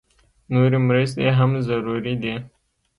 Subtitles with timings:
[0.53, 2.33] نورې مرستې هم ضروري دي